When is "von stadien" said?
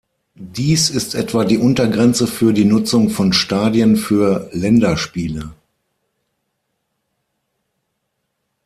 3.11-3.97